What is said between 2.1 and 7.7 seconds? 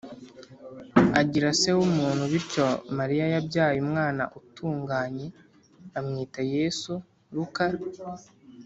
Bityo Mariya yabyaye umwana utunganye amwita Yesu Luka